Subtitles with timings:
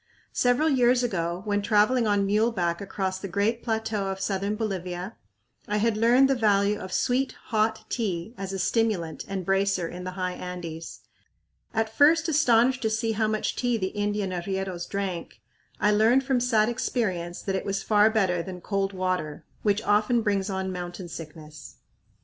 [0.33, 5.15] Several years ago, when traveling on muleback across the great plateau of southern Bolivia,
[5.67, 10.03] I had learned the value of sweet, hot tea as a stimulant and bracer in
[10.03, 11.01] the high Andes.
[11.71, 15.39] At first astonished to see how much tea the Indian arrieros drank,
[15.79, 20.23] I learned from sad experience that it was far better than cold water, which often
[20.23, 21.75] brings on mountain sickness.